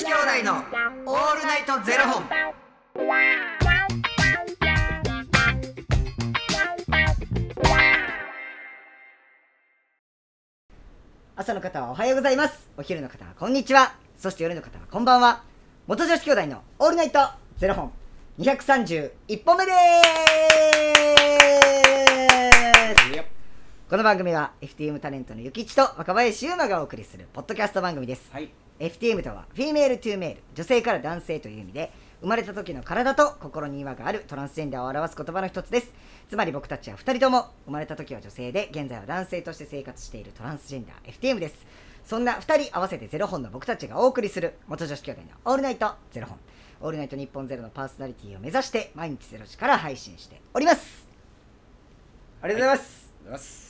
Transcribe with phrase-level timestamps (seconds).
[0.00, 0.54] 子兄弟の
[1.04, 2.24] オールナイトゼロ本。
[11.36, 12.70] 朝の方はおはようございます。
[12.78, 13.94] お昼の方はこんにちは。
[14.16, 15.42] そして夜の方はこんばんは。
[15.86, 17.18] 元女子兄弟のオールナイト
[17.58, 17.92] ゼロ本。
[18.38, 19.72] 231本目で
[21.84, 21.89] す。
[23.90, 28.30] この番組は FTM タレントのゆきちと若林優馬がお送りするポッドキャスト番組です。
[28.32, 28.48] はい。
[28.78, 31.90] FTM とは female to male 女性から男性という意味で
[32.20, 35.90] 生まれた時の体と心に違和があるトランスジェンダーを表す言葉の一つです。
[36.28, 41.66] つまり僕たちは2人とも生まれた時は女性で現在は男性として生活しているトランスジェンダー FTM です。
[42.04, 46.38] そんな2人合わせてゼロ本の僕たちがお送りする元女子兄弟のオールナイトゼロ本。
[46.82, 51.08] オールナイトニッポンゼロのパーソナリティを目指して毎日ゼロ時から配信しております。
[52.40, 53.69] ありがとうございます、ます。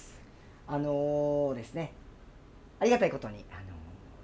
[0.73, 1.93] あのーですね、
[2.79, 3.71] ありがたいことに、あのー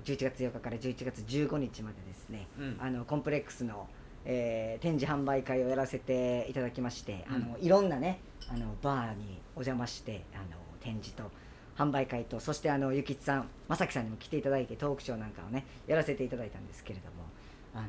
[0.07, 2.77] 11月8日から11月15日までですね、うん。
[2.81, 3.89] あのコンプレックスの、
[4.25, 7.35] えー展示販売会をやらせていただきまして、うん。
[7.35, 10.45] あのいろんなねあのバーにお邪魔してあの
[10.81, 11.25] 展示と
[11.77, 17.25] 販売会とそしてあのゆきつさん正樹さんにも来ていただいてトークショーなんかをねやらせていただいたんですけれども
[17.75, 17.89] あの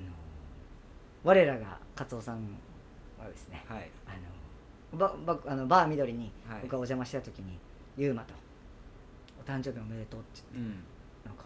[1.23, 2.37] 我らが勝夫さん
[3.19, 3.89] はですねはい。
[4.07, 4.11] あ
[4.95, 6.61] のばばあのバー緑にはい。
[6.63, 7.59] 僕がお邪魔した時に
[7.95, 8.37] 「ゆうまとお
[9.47, 10.83] 誕生日おめでとう」って言ってうん。
[11.25, 11.43] なんか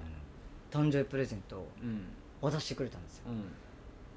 [0.73, 2.03] あの誕生日プレゼントをうん。
[2.41, 3.43] 渡してくれたんですようん。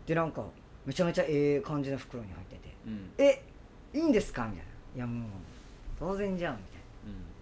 [0.07, 0.45] でなんか
[0.87, 3.11] めちゃめちゃええ感じの袋に入っててうん。
[3.19, 3.43] 「え
[3.93, 5.31] いいんですか?」みたいな「いやもう
[5.99, 6.81] 当然じゃん」みたいな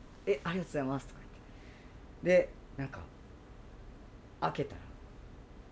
[0.27, 1.21] 「えありがとうございます」とか
[2.25, 3.01] 言ってでなんか
[4.41, 4.81] 開けたら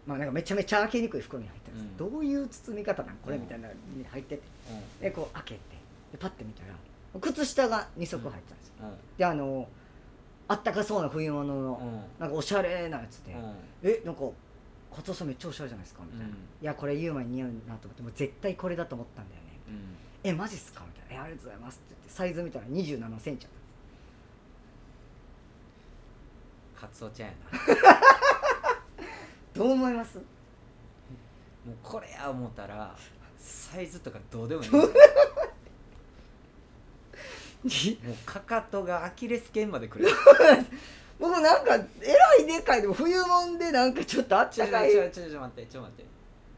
[0.06, 3.36] まあなんかめちゃめちゃ開けにくい袋に入ってるんですよ、うんどういう包み方なんこれ？
[3.36, 5.00] うんみたいなのに入っててうん。
[5.00, 5.60] でこう開けて
[6.12, 6.74] でパッて見たら
[7.20, 8.96] 靴下が2足入ってたんですよ、うん。
[9.16, 9.68] であの
[10.50, 12.20] あったかそうな冬物の、うん。
[12.20, 13.54] なんかおしゃれなやつで、うん。
[13.88, 14.22] えなんか
[14.94, 19.96] 加藤さんめっちゃおしゃれじゃないですかみたいな、うんいやこれユーマに似合うなと思ってもう絶対これだと思ったんだよねうん。
[20.28, 23.52] えマジっすかみたいなえありがとうございますって言ってサイズ見たら2 7センチあっ
[26.74, 27.58] たカツオちゃんやな。
[29.54, 30.16] どう思います？
[30.18, 30.22] も
[31.72, 32.94] うこれや思ったら
[33.38, 34.70] サイズとかどうでもいい。
[38.06, 40.08] もうかかとがアキレス腱までくる。
[41.18, 46.04] 僕なんかえらいでかいでも冬もんでなんかちょっとあったかいちょちょちょ待ってちょ待って。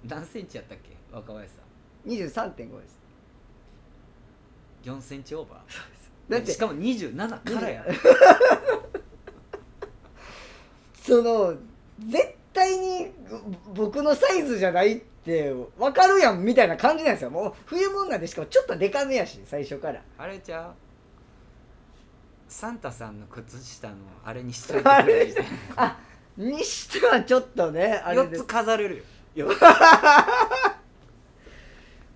[0.08, 0.90] 何センチやったっけ？
[1.12, 2.10] 若林さん。
[2.10, 2.98] 23.5です
[4.84, 6.30] 4センチオーバー？
[6.32, 7.84] だってしかも27からや。
[11.04, 11.54] その
[11.98, 13.12] 絶対に
[13.74, 20.74] 僕のサイズじゃないって分かるやんみたいな感じなんですよもう冬もんなんでしかもちょっとデカめやし最初からあれちゃう？
[22.52, 25.44] サンタさんの靴下のあれにしといてくれみたい
[25.76, 25.98] あ
[26.36, 28.42] にしてはちょっとねあな4れです。
[28.44, 29.04] つ飾れる
[29.34, 29.48] よ。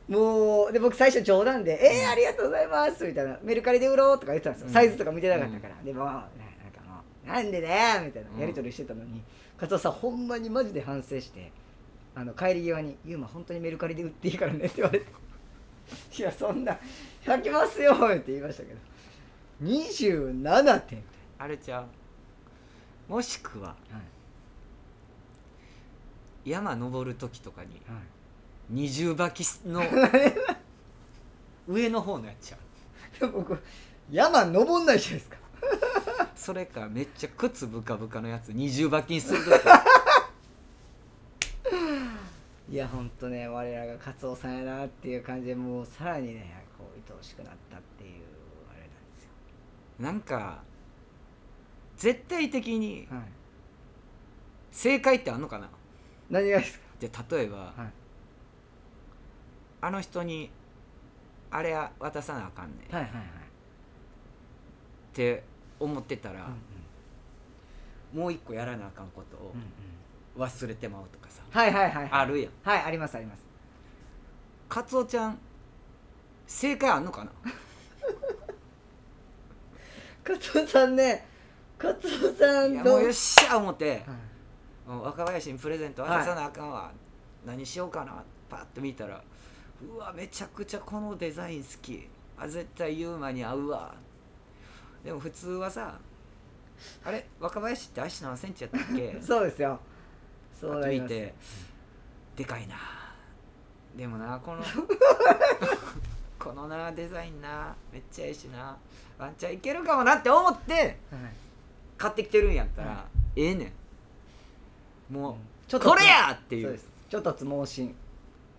[0.08, 4.72] もうで僕最初冗談で「えー、ありがとうございます」みたいな「メルカリで売ろう」とか言ってたんですよ、うん。
[4.74, 6.20] サイズとか見てなかったから、でもなんか
[6.86, 7.68] もう「なんでね」
[8.06, 8.30] みたいな。
[8.30, 8.38] うん。
[8.38, 9.22] やり取りしてたのに、
[9.58, 11.50] 加藤さんほんまにマジで反省して
[12.14, 15.06] あの帰り際に「ユーマ本当にメルカリで売っていいからね」って言われて
[16.18, 16.78] 「いやそんな
[17.24, 18.78] 履きますよ」って言いましたけど
[19.62, 21.03] 27点。
[21.39, 21.87] あれちゃう。
[23.12, 23.75] もしくはは
[26.44, 26.50] い。
[26.50, 28.00] 山登る時とかにはい。
[28.69, 29.81] 二重履きの
[31.69, 33.31] 上の方のやつちゃう。
[33.31, 33.59] 僕
[34.11, 35.39] 山登んないじゃないですか。
[36.37, 39.50] それかめっちゃ靴ブカブカのやつ二重履きにする時。
[42.69, 48.35] いやほんとね我らがカツオさんやなっていう感じでもうさらにねこう愛おしくなったっていう
[49.99, 50.62] なんか
[51.97, 53.21] 絶対的にはい。
[54.71, 55.69] 正解ってあんのかな？
[56.29, 57.73] 何がですじゃあ例えば、はい。
[59.81, 60.51] あの人に
[61.51, 62.89] あれは渡さなあかんねん。
[62.89, 63.25] っはいはいはい。
[65.15, 65.43] て
[65.81, 66.57] 思ってたら、うん
[68.19, 69.57] もう一個やらなあかんことをう
[70.39, 70.49] んうん。
[70.49, 72.09] 忘れてまうとかさ、はいはいはい。
[72.10, 72.53] あるやん。
[72.63, 73.45] はいありますあります。
[74.69, 75.39] カツオちゃん
[76.47, 77.31] 正解あんのかな？
[80.27, 81.25] カツオさんね
[81.78, 84.03] カツオさんといやもうよっしゃ思って、はい。
[84.89, 86.91] もう若林にプレゼント渡さなあかんわ、
[87.45, 88.23] 何しようかな。
[88.49, 89.23] パッと見たら
[89.83, 92.09] うわめちゃくちゃこのデザイン好き。
[92.39, 93.95] あ絶対ユーマに合うわ。
[95.05, 95.99] でも普通はさ
[97.05, 97.27] あれ？
[97.41, 99.17] 若林って足何センチやったっけ？
[99.23, 99.78] そうですよ。
[100.59, 101.09] そうなります。
[101.09, 101.34] と見て
[102.37, 102.77] でかいな。
[103.97, 104.63] でもなこの
[106.47, 108.77] このなデザインなめっちゃええしな
[109.19, 110.95] ワンチャンいけるかもなって思ってはい。
[111.98, 113.04] 買ってきてるんやったら、は
[113.34, 113.72] ええね
[115.10, 115.15] ん。
[115.15, 115.39] もう、うん。
[115.66, 116.78] ちょっとこれやっていう。
[117.10, 117.93] ちょっとつ盲信。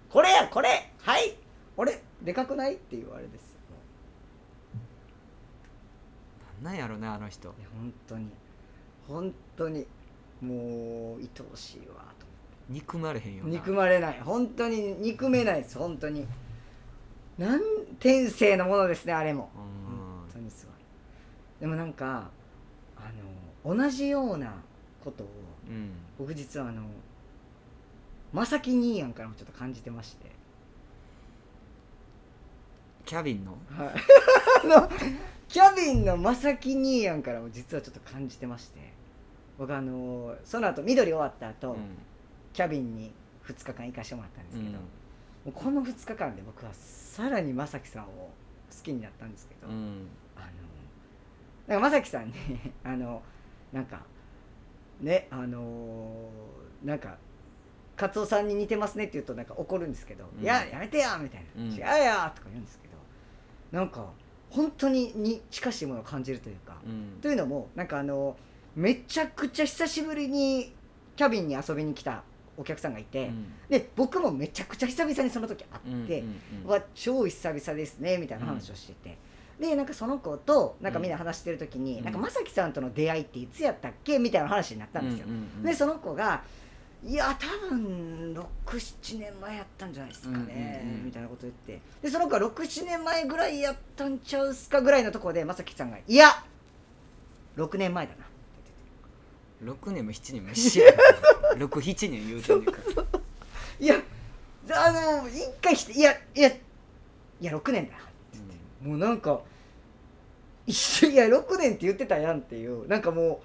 [0.10, 1.36] これやこれはい。
[1.78, 3.51] 俺でかくないっていうあれです。
[3.51, 3.57] よ
[6.62, 7.48] なんやろねあの人。
[7.48, 8.30] 本当に。
[9.07, 9.88] 本当に
[10.42, 12.25] もう愛おしいわと
[12.68, 13.50] 憎まれへんよな。
[13.50, 14.19] 憎まれない。
[14.19, 16.28] 本当に憎めないです本当に。
[17.38, 17.62] なん
[17.99, 19.49] 天性のものですねあれも。
[19.55, 19.95] うん。
[19.95, 20.75] 本当にすごい。
[21.59, 22.29] でもなんか
[22.95, 23.11] あ
[23.65, 24.53] の同じような
[25.03, 25.27] ことを
[25.69, 25.91] うん。
[26.17, 26.83] 僕実はあの
[28.33, 30.31] 正木兄やんからもちょっと感じてまして。
[33.05, 33.51] キャビンの？
[33.69, 33.94] はい。
[34.65, 34.89] あの
[35.47, 38.79] キャビンの正木兄やんからも実はちょっと感じてまして。
[39.57, 41.77] 僕あのその後緑終わった後、うん。
[42.53, 43.13] キャビンに
[43.45, 44.75] 2日間行かしてもらったんですけど、うん
[45.53, 48.31] この2日間で僕はさらに正樹さんを好
[48.83, 50.45] きになったんですけど、うんあの
[51.67, 52.33] なんか正樹さんに
[52.83, 53.21] あの
[53.73, 54.01] なんか
[55.01, 57.17] ねあのーなんか
[57.97, 61.85] 「カツオさんに似てますね」って言うとなんか怒るんですけど「うんいややめてや!」みたいな「うん違うよ!」
[62.35, 62.94] とか言うんですけど
[63.71, 64.11] なんか
[64.49, 68.38] 本当にに近しいものを感じるというか、うんというのもなんかあの
[68.75, 70.73] めちゃくちゃ久しぶりに
[71.15, 72.23] キャビンに遊びに来た
[72.57, 73.54] お客さんがいて、うん。
[73.69, 79.18] で僕もめちゃくちゃ久々にその時会って、うんうんわ超久々ですねみたいな話をしてて、
[79.59, 82.04] でなんかその子となんかみんな話してる時に、うん。
[82.04, 84.19] なんか正樹さんとの出会いっていつやったっけ？
[84.19, 85.27] みたいな話になったんですよ、
[85.63, 86.44] でその子が
[87.06, 88.33] 「いや多分
[88.65, 91.80] 67年前やったんじゃないですかね」みたいなこと言って。
[92.01, 96.44] でその子は67年前ぐらいやったんちゃうっすかぐらいのところで正樹さんが「いや
[97.56, 98.33] 6年前だな」って
[99.62, 99.89] 言ってて。
[99.89, 100.92] 6年も7年も一緒や
[101.55, 103.19] 67年言うてんねんから
[103.79, 103.95] いや
[104.71, 105.27] あの。
[105.29, 106.55] 一回していやいやい
[107.41, 107.95] や6年だ
[108.81, 109.39] もうなんか
[110.65, 113.41] 一緒いや6年って言ってたやんっていうなんかも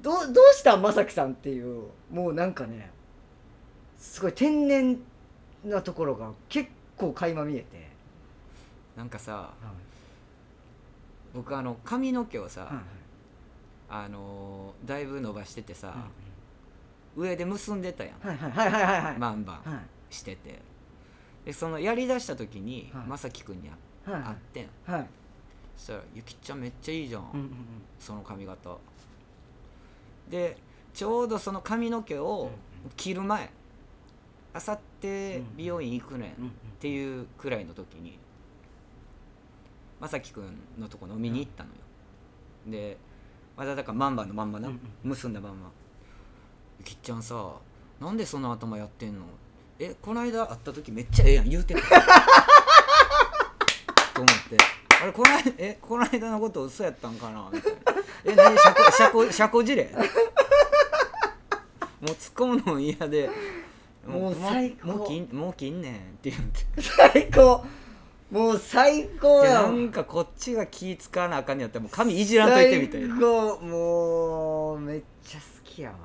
[0.00, 2.90] うどうどうしたん正樹さんっていうもうなんかね
[3.98, 4.98] すごい天然
[5.64, 7.88] なところが結構垣間見えて、
[8.96, 9.50] なんかさ
[11.34, 11.76] 僕あの。
[11.84, 12.24] 髪の。
[12.24, 12.70] 毛をさ、はい
[13.90, 14.74] あの。
[14.84, 15.94] だいぶ伸ばしててさ、
[17.16, 19.04] 上で結んでたやん、はいはいはいはいはい。
[19.04, 20.14] はいバンバンはい。
[20.14, 20.60] してて。
[21.44, 23.06] でそのやりだした時に、はい。
[23.06, 23.68] まさきくんに
[24.04, 24.68] 会はい会ってん。
[24.86, 25.06] はい
[25.76, 27.50] そしたら「ゆきちゃんめっちゃいいじゃん、うんうん
[27.98, 28.76] その髪型」
[30.28, 30.58] で
[30.92, 32.50] ちょうどその髪の毛を
[32.96, 33.50] 切る前
[34.52, 36.50] あさって美容院行くねんっうんうん。
[36.80, 38.18] ていうくらいの時に
[40.00, 41.76] まさきくんのとこ飲みに行ったのよ。
[42.66, 42.98] で
[43.56, 44.70] まだだからマンバのまんまな、
[45.02, 45.70] 結んだまんま
[46.80, 47.52] 「ゆきちゃんさ
[48.00, 49.26] なんでその頭やってんの？
[49.78, 51.80] えこの間会った時めっちゃええやん言うてた」
[54.14, 54.56] と思って
[55.02, 57.78] 「あれこの間えこの間のこと嘘やったんかな?」みたいな
[58.24, 58.58] 「え何？
[58.58, 59.84] 社交社交社交辞令?」
[62.00, 63.28] もう突っ込むのも嫌で
[64.06, 64.86] 「もう最高。
[64.88, 66.82] もう切んもう切んねん」って言って。
[66.82, 67.62] 最高。
[68.30, 73.08] もう最高やなんかこっちが気使わなあかんねやったらもう髪いじらんといてみたいな。
[73.08, 73.58] 最高。
[73.60, 75.96] もうめっちゃ好きやわ。
[75.96, 76.02] も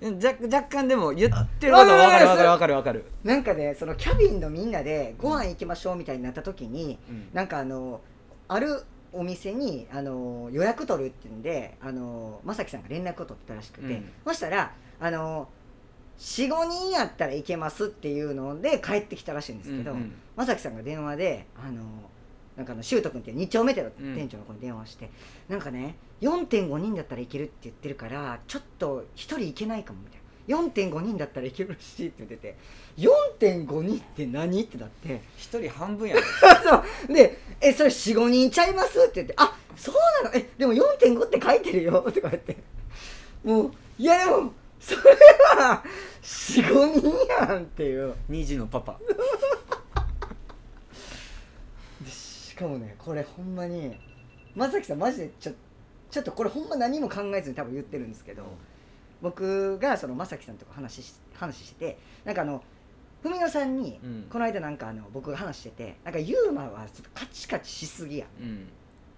[0.00, 2.26] 若若干でも言ってることは分かる。
[2.26, 7.28] 分かる分かる分かる、うなんかねそのキャビンのみんなでご飯行きましょうみたいになった時に、うん。
[7.32, 8.00] なんかあの
[8.48, 14.10] あるお店にあの予約取るっていうんであの正樹さんが連絡を取ってたらしくて、うん。
[14.26, 15.48] そしたらあの
[16.18, 20.12] 45人やったらいけますっていうので帰ってきたらしいんですけど、うんうん。
[20.36, 21.82] 正樹さんが電話であの
[22.56, 25.10] なんかあの修斗君っていう2丁目店のうん店長の子に電話して、
[25.48, 30.26] なんかね4.5人だったらいけるって言ってるからちょっと1人いけないかもみたいな。
[30.46, 32.56] 4.5人だったらいけるらしいって言ってて
[32.98, 35.20] 4.5人って何ってなって。
[35.36, 36.22] 一人半分やね
[36.64, 36.76] そ
[37.10, 37.12] う。
[37.12, 39.94] で「えそれ45人ちゃいます?」って言って「あそう
[40.24, 40.36] なの？
[40.36, 42.56] えでも4.5って書いてるよ」とか言って。
[43.42, 45.00] もういやでもそれ
[45.58, 45.82] は
[46.22, 48.14] 45人やんっていう。
[48.30, 49.00] 2児のパパ
[52.04, 53.96] でしかもねこれほんまに
[54.54, 55.52] 正樹さんマジでちょ
[56.10, 58.44] ちょっとこれほんま何も考えずに多分言ってるんですけど
[59.22, 62.62] 僕がその正樹さんとか話し話しててなんかあの
[63.22, 64.26] 文野さんにうん。
[64.30, 68.68] この間なんかあの僕が話しててなんかユーマはちょっとカチカチしすぎやっうん。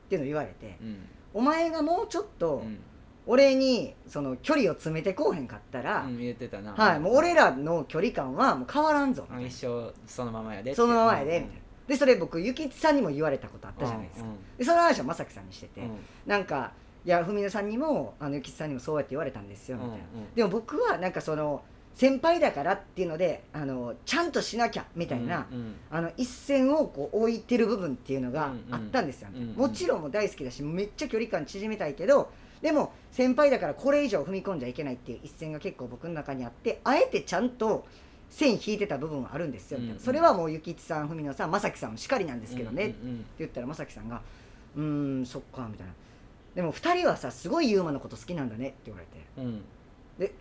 [0.09, 0.99] ていうの言われてうん。
[1.35, 2.78] お前がもうちょっとうん。
[3.26, 6.73] 俺にその距離を詰めてこうへんかったら、うん言ってたな。
[6.73, 9.47] はいもう俺らの距離感はもう変わらんぞみたいな。
[9.49, 10.76] 一生そのままやでって。
[10.76, 14.28] そのままやでうんみたいなでそれ僕ゆきちさんにも言われたことあったじゃないですか、
[14.59, 15.97] でその話は正樹さんにしてて、うん。
[16.26, 16.73] なんか
[17.04, 20.35] いや文野さんにもあのゆきちさんにもそうやって言われたんですよみたいな、うんうん。
[20.35, 21.62] でも僕はなんかその
[21.95, 28.75] 先輩だからっていうのであのちゃんとしなきゃみたいな、うんうんあの一線をこう置いてる部分っていうのがうんうん。
[28.75, 29.54] あったんですよ、うんうん。
[29.54, 32.30] もちろんもう大好きだしめっちゃ距離感縮めたいけど
[32.61, 37.87] でも先輩だからこれ以上踏み込んじゃいけないっていう一線が結構僕の中にあってあえてちゃんと
[38.31, 42.97] 線引いてた部分はあるんですよみたいな、うんそれはもうゆきちさん文野さん正樹さんもしかりなんですけどね、って
[43.41, 44.21] 言ったら正樹さんが
[44.77, 45.93] 「うーんそっか」みたいな
[46.55, 49.13] 「でも2人はさすごいユーマのこと好きなんだね」って言われて。
[49.39, 49.45] うん。
[49.45, 49.65] うん
[50.21, 50.33] 「え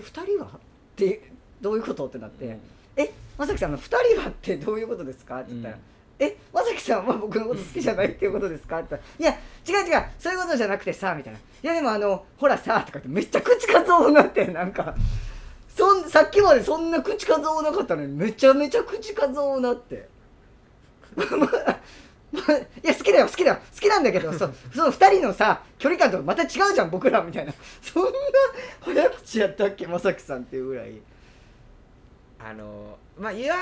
[0.24, 0.58] 人は?」っ
[0.96, 1.30] て
[1.60, 2.06] どういうこと？
[2.08, 2.60] ってなって「うん。
[2.96, 5.80] え正樹さんの2人はってどういうことですか?」って言ったら「うん。
[6.18, 9.36] え正樹さんは僕のこと好きじゃないっていうことですか?」って言ったら「い
[9.72, 14.94] や違う違うそういうことじゃなくてさ」みたいな「いやでもあのほらさ」とか言ってめっちゃ口数多なってなんか
[16.14, 20.08] さっきまでそんな口数多なかったのにめちゃめちゃ口数多なって。
[22.84, 23.56] いや好きだよ好きだよ。
[23.74, 27.52] 好きなんだけどそその2人のさ距離感とまた違うじゃん僕らみたいな。
[27.82, 28.10] そんな
[28.82, 30.92] 早口やったっけ正樹さんっていうぐらい。
[32.38, 33.56] あのまあいや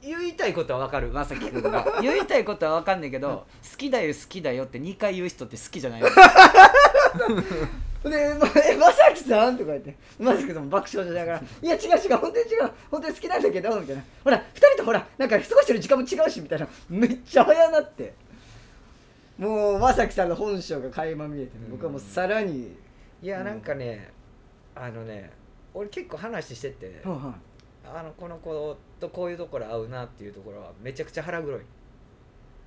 [0.00, 6.08] 言いたいことはわかるまさきくんが 言いたいことはわかんないけど好きだよ好きだよって2回言う人って好きじゃないよ
[8.10, 9.56] で、ま、え正樹さん？
[9.56, 9.96] とか言って。
[10.18, 12.16] 正樹さんも爆笑しながら「いや違う違う。
[12.16, 12.70] 本当に違う。
[12.90, 16.68] 本当に好きなんだけど」みたいな「ほら2人とほらなんか過ごしてる時間も違うし」みたいな。
[16.88, 18.14] めっちゃ早なって。
[19.38, 22.76] もう正樹さんの本性が垣間見えてね僕はもうさらに。
[23.22, 24.10] いやなんかね、
[24.74, 25.30] あのね
[25.74, 27.34] 俺結構話してて、はいはい。
[27.98, 31.60] あのこの子とこういうところ合うなっていうところはめちゃくちゃ腹黒い。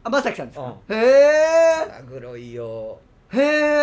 [0.03, 2.99] あ正樹さんですか、うへえ腹黒いよ
[3.33, 3.41] へ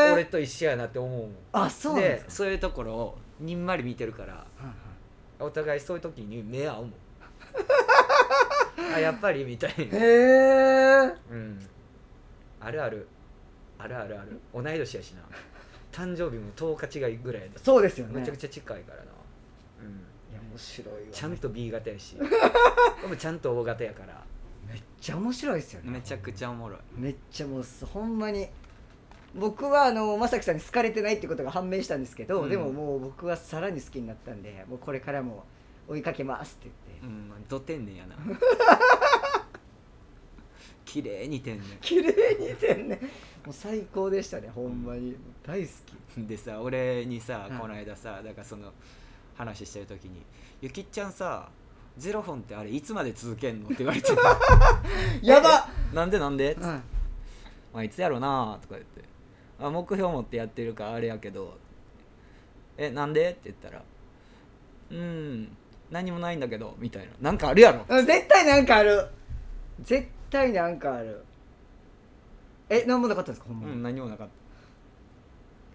[0.09, 1.31] え俺と一緒やなって思うもん。
[1.53, 2.31] あそうなんでですか。
[2.31, 4.75] そういうところをにんまり見てるからはいはい。
[5.41, 6.93] お互いそういう時に目合うもん。
[8.95, 9.85] あやっぱりみたいな。
[9.85, 11.59] へえうん。
[12.61, 13.09] あるある。
[13.79, 14.41] あるあるある。
[14.55, 15.23] 同い年やしな。
[15.91, 17.59] 誕生日も10日違いぐらいで。
[17.59, 18.21] そうですよね。
[18.21, 19.05] めちゃくちゃ近いからな、
[19.83, 19.89] うん、
[20.33, 21.01] いや面白いわ。
[21.13, 22.17] ちゃんと B 型やし。
[23.03, 24.25] でもちゃんと O 型やから。
[24.67, 25.91] めっちゃ面白いですよね。
[25.91, 26.79] めちゃくちゃおもろい。
[26.97, 28.49] めっちゃもうすほんまに
[29.35, 32.51] 僕はあの正樹さんに好かれてないってことが判明したんですけど、うん。
[32.51, 35.45] でももう僕はさらに好きになったんでもうこれからも
[35.89, 36.71] 追いかけますって
[37.01, 37.49] 言って、うん。
[37.49, 38.17] ど天然やな。
[40.85, 41.79] 綺麗に天然。
[41.81, 42.99] 綺麗にてんね
[43.47, 45.17] もう最高でしたねほんまに。
[45.43, 45.73] 大好
[46.15, 46.21] き。
[46.27, 47.59] でさ俺にさ、はい。
[47.59, 48.73] この間さだからその
[49.35, 50.23] 話してる時に
[50.61, 51.49] 「ゆきっちゃんさ
[51.97, 54.09] ゼロ本ってあれいつまで続けんの?」って言われて。
[55.23, 56.81] やば「なんでなんで?」はい
[57.73, 59.03] まあ、いつやろなとか言って
[59.62, 61.57] 「あ目標持ってやってるからあれやけど
[62.76, 63.83] えなんで?」って言ったら
[64.90, 65.57] 「うん
[65.90, 67.12] 何もないんだけど」みたいな。
[67.21, 67.85] なんかあるやろ。
[67.88, 69.07] うん絶対なんかある。
[69.81, 71.23] 絶対なんかある。
[72.71, 73.49] え何もなかったんですか？
[73.52, 74.33] ほんうまに、ん何もなかった。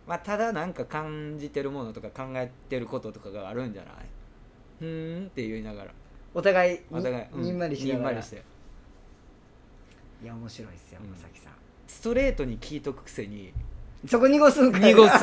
[0.08, 3.94] まあただなんか感じてるものとか考えてることとかがあるんじゃない？
[4.79, 5.91] ふーんって言いながら。
[6.34, 7.98] お互いにお互い、うにんまりしながら。
[7.98, 8.44] にんまりして。
[10.24, 11.15] いや面白いですようん。
[11.15, 11.53] 正樹さん。
[11.88, 13.53] ストレートに聞いとくくせに
[14.06, 14.82] そこ濁すんかい。
[14.94, 15.13] 濁す。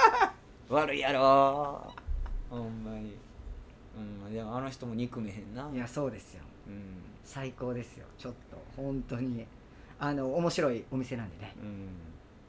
[0.70, 1.92] 悪いやろ。
[2.48, 3.16] ほんまに。
[3.96, 5.70] うんでもあの人も憎めへんな。
[5.72, 6.42] いやそうですよ。
[6.66, 7.02] うん。
[7.24, 8.06] 最高ですよ。
[8.18, 8.56] ちょっと。
[8.76, 9.46] 本当に。
[9.98, 11.54] あの面白いお店なんでね。
[11.62, 11.88] うん。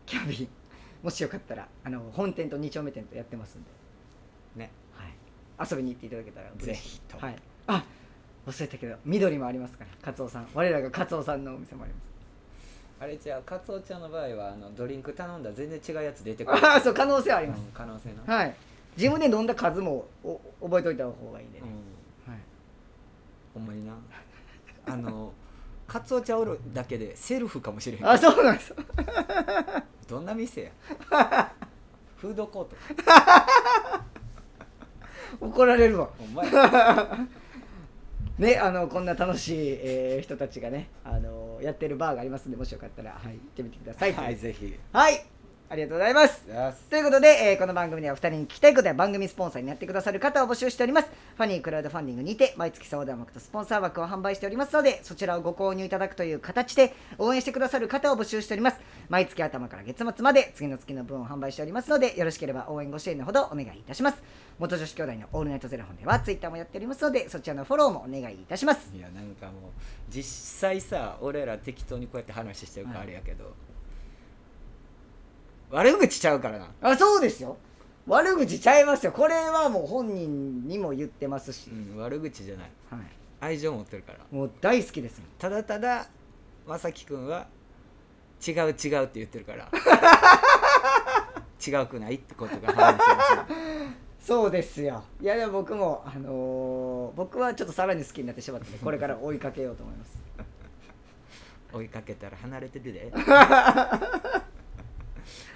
[0.05, 0.49] キャビン。
[1.03, 3.69] もしよかったらあの本店と2丁目店とやってますんで、
[4.55, 4.71] ね。
[4.93, 5.05] は
[5.65, 6.51] い、遊びに行っていただけたら。
[6.57, 7.17] ぜひと。
[7.17, 7.35] はい、
[7.67, 7.85] あ
[8.47, 9.91] 忘れたけど緑もありますから。
[10.01, 10.47] カツオさん。
[10.53, 12.14] 我らがカツオさんのお店もあります
[12.99, 16.57] あれじゃあカツオちゃんの場合はあのドリンク頼んだら全然違うやつ出てくる。
[16.65, 18.55] ああそう可能性はあります、うん可能性な、はい。
[18.97, 21.65] 自分で飲んだ数もお覚えといた方がいいんでね、
[22.27, 22.31] うん。
[22.31, 22.41] はい、
[23.53, 23.93] ほんまにな。
[24.87, 25.33] あの
[25.87, 28.07] カツオちゃんおるだけでセルフかもしれへん。
[28.07, 28.73] あそうなんです。
[30.07, 30.71] どんな店や？
[32.17, 32.75] フードコート。
[35.41, 36.09] 怒られるわ。
[36.17, 37.17] ほんまや。
[38.37, 41.34] ねあのこんな楽しい、えー人たちがねあの
[41.65, 44.13] やってるバーがありますんでもしよかったら、はい、行ってみてください。
[44.13, 44.75] はいぜひ。
[44.93, 45.34] はい
[45.67, 46.45] ありがとうございます。
[46.91, 51.09] ということで、えーこの番組では2人に聞きたいことや番組スポンサーになってくださる方を募集しております。
[51.35, 58.79] ファニークラウドファンディングにて毎月相談枠とスポンサー枠を販売しておりますのでそちらをご購入いただくという形で応援してくださる方を募集しております。
[59.09, 64.21] 毎月頭から月末まで次の月の分を販売しておりますのでよろしければ応援ご支援のほどお願いいたします。
[64.59, 68.91] 元女子兄弟のオールナイトゼロ本ではツイッターもやっておりますのでそちらのフォローもお願いいたします。
[68.95, 69.71] いやなんかもう
[70.09, 70.23] 実
[70.59, 73.51] 際さ俺ら適当にこうやって話してるからはいあれやけど、
[75.75, 76.69] 悪口ちゃうからな。
[76.81, 77.57] あそうですよ。
[78.07, 79.11] 悪口ちゃいますよ。
[79.11, 82.69] これはもう本人にも言ってますし、うん悪口じゃない。
[82.89, 83.01] はい、
[83.41, 84.19] 愛情持ってるから。
[84.31, 85.27] もう大好きですもん。
[85.37, 86.07] ただただ
[86.65, 87.47] まさきくんは
[88.47, 88.79] 違う違うって
[89.15, 89.69] 言ってるから。
[91.65, 93.13] 違うくないってことが判明して
[94.19, 95.03] そうですよ。
[95.19, 100.23] いやでも僕もあのー僕はちょっとさらに好きになってしまったのでこれから追いかけようと思います。
[101.73, 103.11] 追いかけたら離れてるで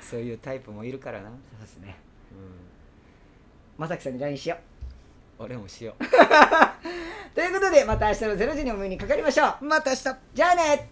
[0.09, 1.95] そういうタイプもいるからな、うん、そうですね。
[3.77, 4.57] まさきさんに LINE しよ
[5.39, 5.43] う。
[5.43, 6.03] 俺もしよう。
[7.33, 9.65] ということでまた明日の0時にお目にかかりましょう。
[9.65, 10.03] また明日。
[10.33, 10.89] じゃあね